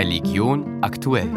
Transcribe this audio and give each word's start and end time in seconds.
Religion 0.00 0.82
aktuell. 0.82 1.28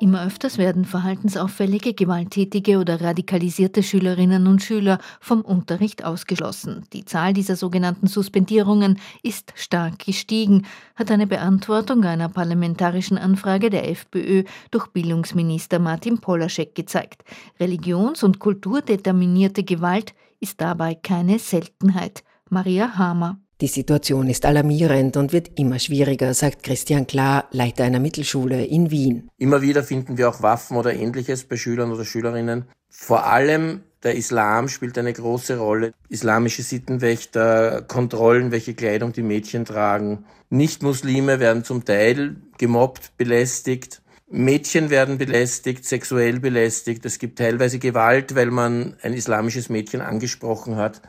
Immer 0.00 0.26
öfters 0.26 0.58
werden 0.58 0.84
verhaltensauffällige, 0.84 1.94
gewalttätige 1.94 2.78
oder 2.78 3.00
radikalisierte 3.00 3.84
Schülerinnen 3.84 4.48
und 4.48 4.64
Schüler 4.64 4.98
vom 5.20 5.42
Unterricht 5.42 6.04
ausgeschlossen. 6.04 6.86
Die 6.92 7.04
Zahl 7.04 7.32
dieser 7.32 7.54
sogenannten 7.54 8.08
Suspendierungen 8.08 8.98
ist 9.22 9.52
stark 9.54 10.00
gestiegen, 10.00 10.66
hat 10.96 11.12
eine 11.12 11.28
Beantwortung 11.28 12.02
einer 12.02 12.28
parlamentarischen 12.28 13.16
Anfrage 13.16 13.70
der 13.70 13.88
FPÖ 13.88 14.42
durch 14.72 14.88
Bildungsminister 14.88 15.78
Martin 15.78 16.18
Polaschek 16.18 16.74
gezeigt. 16.74 17.22
Religions- 17.60 18.24
und 18.24 18.40
kulturdeterminierte 18.40 19.62
Gewalt 19.62 20.14
ist 20.40 20.60
dabei 20.60 20.96
keine 20.96 21.38
Seltenheit. 21.38 22.24
Maria 22.50 22.98
Hamer. 22.98 23.38
Die 23.60 23.68
Situation 23.68 24.28
ist 24.28 24.44
alarmierend 24.44 25.16
und 25.16 25.32
wird 25.32 25.58
immer 25.58 25.78
schwieriger, 25.78 26.34
sagt 26.34 26.64
Christian 26.64 27.06
Klar, 27.06 27.44
Leiter 27.52 27.84
einer 27.84 28.00
Mittelschule 28.00 28.64
in 28.64 28.90
Wien. 28.90 29.28
Immer 29.36 29.62
wieder 29.62 29.84
finden 29.84 30.18
wir 30.18 30.28
auch 30.28 30.42
Waffen 30.42 30.76
oder 30.76 30.92
ähnliches 30.92 31.44
bei 31.44 31.56
Schülern 31.56 31.92
oder 31.92 32.04
Schülerinnen. 32.04 32.64
Vor 32.88 33.26
allem 33.26 33.82
der 34.02 34.16
Islam 34.16 34.68
spielt 34.68 34.98
eine 34.98 35.12
große 35.12 35.58
Rolle. 35.58 35.92
Islamische 36.08 36.62
Sittenwächter, 36.62 37.82
Kontrollen, 37.82 38.50
welche 38.50 38.74
Kleidung 38.74 39.12
die 39.12 39.22
Mädchen 39.22 39.64
tragen. 39.64 40.24
Nicht-Muslime 40.48 41.38
werden 41.38 41.62
zum 41.62 41.84
Teil 41.84 42.36
gemobbt, 42.58 43.16
belästigt. 43.16 44.02
Mädchen 44.28 44.90
werden 44.90 45.18
belästigt, 45.18 45.84
sexuell 45.84 46.40
belästigt. 46.40 47.04
Es 47.04 47.18
gibt 47.18 47.38
teilweise 47.38 47.78
Gewalt, 47.78 48.34
weil 48.34 48.50
man 48.50 48.96
ein 49.02 49.12
islamisches 49.12 49.68
Mädchen 49.68 50.00
angesprochen 50.00 50.76
hat. 50.76 51.02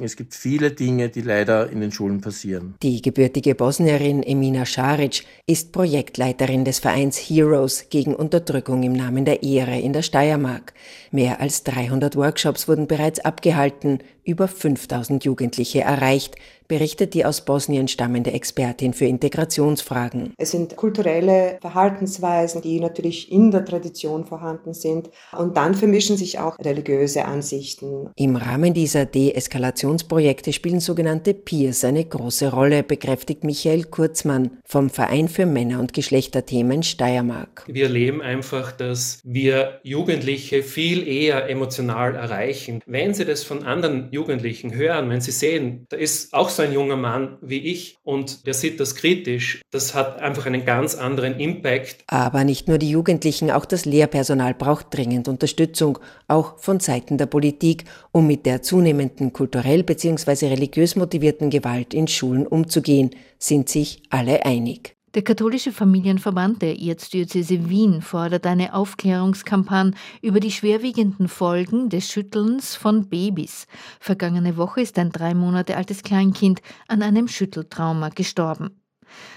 Es 0.00 0.16
gibt 0.16 0.34
viele 0.34 0.70
Dinge, 0.70 1.08
die 1.08 1.22
leider 1.22 1.70
in 1.70 1.80
den 1.80 1.92
Schulen 1.92 2.20
passieren. 2.20 2.74
Die 2.82 3.02
gebürtige 3.02 3.54
Bosnierin 3.54 4.22
Emina 4.22 4.62
Šarić 4.62 5.24
ist 5.46 5.72
Projektleiterin 5.72 6.64
des 6.64 6.78
Vereins 6.78 7.16
Heroes 7.16 7.88
gegen 7.88 8.14
Unterdrückung 8.14 8.82
im 8.82 8.92
Namen 8.92 9.24
der 9.24 9.42
Ehre 9.42 9.78
in 9.78 9.92
der 9.92 10.02
Steiermark. 10.02 10.74
Mehr 11.10 11.40
als 11.40 11.64
300 11.64 12.16
Workshops 12.16 12.68
wurden 12.68 12.86
bereits 12.86 13.20
abgehalten, 13.20 14.00
über 14.24 14.48
5000 14.48 15.24
Jugendliche 15.24 15.82
erreicht, 15.82 16.34
berichtet 16.68 17.14
die 17.14 17.24
aus 17.24 17.44
Bosnien 17.44 17.88
stammende 17.88 18.32
Expertin 18.32 18.92
für 18.92 19.06
Integrationsfragen. 19.06 20.34
Es 20.36 20.50
sind 20.50 20.76
kulturelle 20.76 21.58
Verhaltensweisen, 21.60 22.60
die 22.60 22.80
natürlich 22.80 23.30
in 23.30 23.50
der 23.50 23.64
Tradition 23.64 24.24
vorhanden 24.24 24.74
sind. 24.74 25.10
Und 25.36 25.56
dann 25.56 25.74
vermischen 25.74 26.16
sich 26.16 26.38
auch 26.38 26.58
religiöse 26.58 27.24
Ansichten. 27.24 28.10
Im 28.16 28.36
Rahmen 28.36 28.74
dieser 28.74 29.04
Deeskalationsprojekte 29.86 30.52
spielen 30.52 30.80
sogenannte 30.80 31.32
Peers 31.32 31.84
eine 31.84 32.04
große 32.04 32.50
Rolle, 32.50 32.82
bekräftigt 32.82 33.44
Michael 33.44 33.84
Kurzmann 33.84 34.50
vom 34.64 34.90
Verein 34.90 35.28
für 35.28 35.46
Männer- 35.46 35.78
und 35.78 35.92
Geschlechterthemen 35.92 36.82
Steiermark. 36.82 37.64
Wir 37.66 37.84
erleben 37.84 38.20
einfach, 38.20 38.72
dass 38.72 39.20
wir 39.24 39.80
Jugendliche 39.84 40.62
viel 40.62 41.06
eher 41.06 41.48
emotional 41.48 42.14
erreichen. 42.16 42.80
Wenn 42.86 43.14
sie 43.14 43.24
das 43.24 43.44
von 43.44 43.64
anderen 43.64 44.08
Jugendlichen 44.10 44.74
hören, 44.74 45.08
wenn 45.08 45.20
sie 45.20 45.30
sehen, 45.30 45.86
da 45.88 45.96
ist 45.96 46.34
auch 46.34 46.48
so 46.48 46.62
ein 46.62 46.72
junger 46.72 46.96
Mann 46.96 47.38
wie 47.40 47.58
ich 47.58 47.96
und 48.02 48.46
der 48.46 48.54
sieht 48.54 48.80
das 48.80 48.96
kritisch, 48.96 49.60
das 49.70 49.94
hat 49.94 50.20
einfach 50.20 50.46
einen 50.46 50.64
ganz 50.64 50.96
anderen 50.96 51.38
Impact. 51.38 51.98
Aber 52.08 52.44
nicht 52.44 52.66
nur 52.68 52.78
die 52.78 52.90
Jugendlichen, 52.90 53.50
auch 53.50 53.64
das 53.64 53.84
Lehrpersonal 53.84 54.54
braucht 54.54 54.86
dringend 54.90 55.28
Unterstützung, 55.28 55.98
auch 56.28 56.58
von 56.58 56.80
Seiten 56.80 57.18
der 57.18 57.26
Politik, 57.26 57.84
um 58.10 58.26
mit 58.26 58.46
der 58.46 58.62
zunehmenden 58.62 59.32
kulturell 59.76 59.82
bzw. 59.82 60.48
religiös 60.48 60.96
motivierten 60.96 61.50
Gewalt 61.50 61.94
in 61.94 62.08
Schulen 62.08 62.46
umzugehen, 62.46 63.10
sind 63.38 63.68
sich 63.68 64.02
alle 64.10 64.44
einig. 64.44 64.96
Der 65.14 65.22
katholische 65.22 65.72
Familienverband 65.72 66.60
der 66.60 66.78
Erzdiözese 66.78 67.70
Wien 67.70 68.02
fordert 68.02 68.46
eine 68.46 68.74
Aufklärungskampagne 68.74 69.94
über 70.20 70.40
die 70.40 70.50
schwerwiegenden 70.50 71.28
Folgen 71.28 71.88
des 71.88 72.10
Schüttelns 72.10 72.74
von 72.74 73.08
Babys. 73.08 73.66
Vergangene 73.98 74.58
Woche 74.58 74.82
ist 74.82 74.98
ein 74.98 75.10
drei 75.10 75.32
Monate 75.32 75.76
altes 75.76 76.02
Kleinkind 76.02 76.60
an 76.86 77.02
einem 77.02 77.28
Schütteltrauma 77.28 78.10
gestorben. 78.10 78.82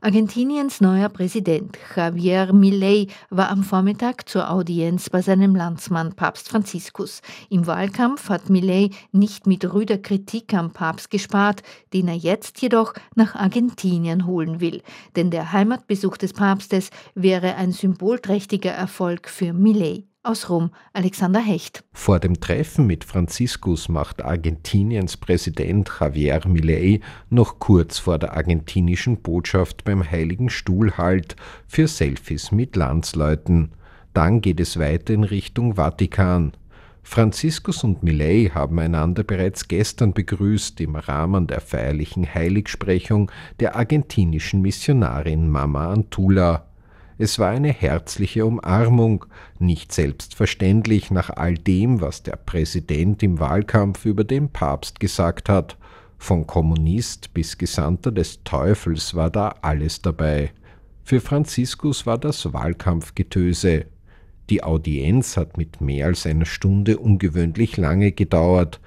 Argentiniens 0.00 0.80
neuer 0.80 1.08
Präsident 1.08 1.76
Javier 1.94 2.52
Milei 2.52 3.06
war 3.28 3.50
am 3.50 3.62
Vormittag 3.62 4.28
zur 4.28 4.50
Audienz 4.50 5.10
bei 5.10 5.20
seinem 5.20 5.54
Landsmann 5.54 6.14
Papst 6.14 6.48
Franziskus. 6.48 7.20
Im 7.50 7.66
Wahlkampf 7.66 8.28
hat 8.30 8.48
Milei 8.48 8.90
nicht 9.12 9.46
mit 9.46 9.72
rüder 9.72 9.98
Kritik 9.98 10.54
am 10.54 10.72
Papst 10.72 11.10
gespart, 11.10 11.62
den 11.92 12.08
er 12.08 12.16
jetzt 12.16 12.62
jedoch 12.62 12.94
nach 13.14 13.34
Argentinien 13.34 14.26
holen 14.26 14.60
will. 14.60 14.82
Denn 15.16 15.30
der 15.30 15.52
Heimatbesuch 15.52 16.16
des 16.16 16.32
Papstes 16.32 16.90
wäre 17.14 17.56
ein 17.56 17.72
symbolträchtiger 17.72 18.72
Erfolg 18.72 19.28
für 19.28 19.52
Milei. 19.52 20.04
Aus 20.22 20.50
Rom, 20.50 20.70
Alexander 20.92 21.40
Hecht. 21.40 21.82
Vor 21.94 22.20
dem 22.20 22.40
Treffen 22.40 22.86
mit 22.86 23.04
Franziskus 23.04 23.88
macht 23.88 24.22
Argentiniens 24.22 25.16
Präsident 25.16 25.90
Javier 25.98 26.42
Milei 26.46 27.00
noch 27.30 27.58
kurz 27.58 27.98
vor 27.98 28.18
der 28.18 28.34
argentinischen 28.34 29.22
Botschaft 29.22 29.82
beim 29.84 30.08
Heiligen 30.08 30.50
Stuhl 30.50 30.98
Halt 30.98 31.36
für 31.66 31.88
Selfies 31.88 32.52
mit 32.52 32.76
Landsleuten. 32.76 33.72
Dann 34.12 34.42
geht 34.42 34.60
es 34.60 34.78
weiter 34.78 35.14
in 35.14 35.24
Richtung 35.24 35.76
Vatikan. 35.76 36.52
Franziskus 37.02 37.82
und 37.82 38.02
Millet 38.02 38.54
haben 38.54 38.78
einander 38.78 39.22
bereits 39.22 39.68
gestern 39.68 40.12
begrüßt 40.12 40.82
im 40.82 40.96
Rahmen 40.96 41.46
der 41.46 41.62
feierlichen 41.62 42.26
Heiligsprechung 42.34 43.32
der 43.58 43.74
argentinischen 43.74 44.60
Missionarin 44.60 45.48
Mama 45.48 45.90
Antula. 45.90 46.69
Es 47.22 47.38
war 47.38 47.50
eine 47.50 47.70
herzliche 47.70 48.46
Umarmung, 48.46 49.26
nicht 49.58 49.92
selbstverständlich 49.92 51.10
nach 51.10 51.28
all 51.28 51.52
dem, 51.52 52.00
was 52.00 52.22
der 52.22 52.36
Präsident 52.36 53.22
im 53.22 53.38
Wahlkampf 53.38 54.06
über 54.06 54.24
den 54.24 54.48
Papst 54.48 55.00
gesagt 55.00 55.50
hat. 55.50 55.76
Von 56.16 56.46
Kommunist 56.46 57.34
bis 57.34 57.58
Gesandter 57.58 58.10
des 58.10 58.42
Teufels 58.44 59.14
war 59.14 59.28
da 59.28 59.54
alles 59.60 60.00
dabei. 60.00 60.52
Für 61.04 61.20
Franziskus 61.20 62.06
war 62.06 62.16
das 62.16 62.54
Wahlkampfgetöse. 62.54 63.84
Die 64.48 64.64
Audienz 64.64 65.36
hat 65.36 65.58
mit 65.58 65.82
mehr 65.82 66.06
als 66.06 66.24
einer 66.24 66.46
Stunde 66.46 66.96
ungewöhnlich 66.96 67.76
lange 67.76 68.12
gedauert. 68.12 68.80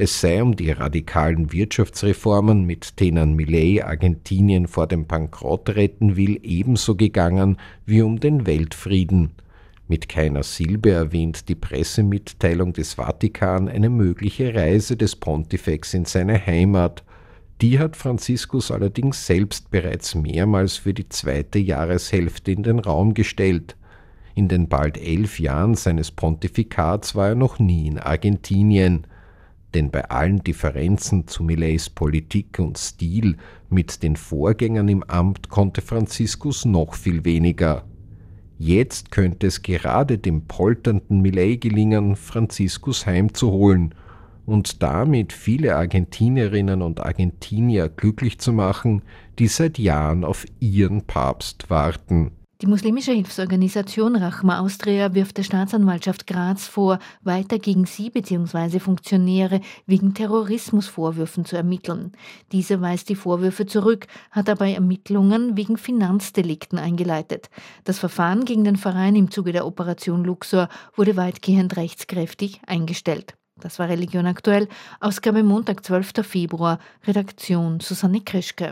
Es 0.00 0.20
sei 0.20 0.40
um 0.40 0.54
die 0.54 0.70
radikalen 0.70 1.52
Wirtschaftsreformen, 1.52 2.62
mit 2.64 3.00
denen 3.00 3.34
Millet 3.34 3.82
Argentinien 3.82 4.68
vor 4.68 4.86
dem 4.86 5.08
Bankrott 5.08 5.70
retten 5.70 6.14
will, 6.14 6.38
ebenso 6.44 6.94
gegangen 6.94 7.56
wie 7.84 8.02
um 8.02 8.20
den 8.20 8.46
Weltfrieden. 8.46 9.32
Mit 9.88 10.08
keiner 10.08 10.44
Silbe 10.44 10.92
erwähnt 10.92 11.48
die 11.48 11.56
Pressemitteilung 11.56 12.74
des 12.74 12.94
Vatikan 12.94 13.68
eine 13.68 13.90
mögliche 13.90 14.54
Reise 14.54 14.96
des 14.96 15.16
Pontifex 15.16 15.94
in 15.94 16.04
seine 16.04 16.46
Heimat. 16.46 17.02
Die 17.60 17.80
hat 17.80 17.96
Franziskus 17.96 18.70
allerdings 18.70 19.26
selbst 19.26 19.68
bereits 19.72 20.14
mehrmals 20.14 20.76
für 20.76 20.94
die 20.94 21.08
zweite 21.08 21.58
Jahreshälfte 21.58 22.52
in 22.52 22.62
den 22.62 22.78
Raum 22.78 23.14
gestellt. 23.14 23.76
In 24.36 24.46
den 24.46 24.68
bald 24.68 24.96
elf 24.96 25.40
Jahren 25.40 25.74
seines 25.74 26.12
Pontifikats 26.12 27.16
war 27.16 27.30
er 27.30 27.34
noch 27.34 27.58
nie 27.58 27.88
in 27.88 27.98
Argentinien 27.98 29.04
denn 29.74 29.90
bei 29.90 30.08
allen 30.10 30.42
Differenzen 30.42 31.26
zu 31.26 31.42
Millets 31.42 31.90
Politik 31.90 32.58
und 32.58 32.78
Stil 32.78 33.36
mit 33.68 34.02
den 34.02 34.16
Vorgängern 34.16 34.88
im 34.88 35.02
Amt 35.04 35.48
konnte 35.48 35.82
Franziskus 35.82 36.64
noch 36.64 36.94
viel 36.94 37.24
weniger. 37.24 37.84
Jetzt 38.58 39.10
könnte 39.10 39.46
es 39.46 39.62
gerade 39.62 40.18
dem 40.18 40.46
polternden 40.46 41.20
Millet 41.20 41.60
gelingen, 41.60 42.16
Franziskus 42.16 43.06
heimzuholen 43.06 43.94
und 44.46 44.82
damit 44.82 45.32
viele 45.32 45.76
Argentinierinnen 45.76 46.82
und 46.82 47.00
Argentinier 47.00 47.88
glücklich 47.88 48.38
zu 48.38 48.52
machen, 48.52 49.02
die 49.38 49.46
seit 49.46 49.78
Jahren 49.78 50.24
auf 50.24 50.46
ihren 50.58 51.02
Papst 51.02 51.68
warten. 51.70 52.32
Die 52.60 52.66
muslimische 52.66 53.12
Hilfsorganisation 53.12 54.16
Rachma 54.16 54.58
Austria 54.58 55.14
wirft 55.14 55.36
der 55.36 55.44
Staatsanwaltschaft 55.44 56.26
Graz 56.26 56.66
vor, 56.66 56.98
weiter 57.22 57.60
gegen 57.60 57.86
sie 57.86 58.10
bzw. 58.10 58.80
Funktionäre 58.80 59.60
wegen 59.86 60.12
Terrorismusvorwürfen 60.12 61.44
zu 61.44 61.54
ermitteln. 61.54 62.10
Diese 62.50 62.80
weist 62.80 63.10
die 63.10 63.14
Vorwürfe 63.14 63.66
zurück, 63.66 64.08
hat 64.32 64.48
dabei 64.48 64.72
Ermittlungen 64.72 65.56
wegen 65.56 65.76
Finanzdelikten 65.76 66.80
eingeleitet. 66.80 67.48
Das 67.84 68.00
Verfahren 68.00 68.44
gegen 68.44 68.64
den 68.64 68.76
Verein 68.76 69.14
im 69.14 69.30
Zuge 69.30 69.52
der 69.52 69.64
Operation 69.64 70.24
Luxor 70.24 70.68
wurde 70.96 71.16
weitgehend 71.16 71.76
rechtskräftig 71.76 72.60
eingestellt. 72.66 73.34
Das 73.60 73.78
war 73.78 73.88
Religion 73.88 74.26
aktuell, 74.26 74.66
Ausgabe 74.98 75.44
Montag, 75.44 75.84
12. 75.84 76.26
Februar, 76.26 76.80
Redaktion 77.06 77.78
Susanne 77.78 78.20
Krischke. 78.20 78.66